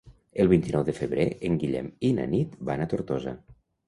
El 0.43 0.47
vint-i-nou 0.51 0.85
de 0.87 0.95
febrer 0.99 1.25
en 1.49 1.59
Guillem 1.63 1.91
i 2.09 2.11
na 2.21 2.25
Nit 2.31 2.57
van 2.71 2.81
a 2.81 2.89
Tortosa. 2.95 3.35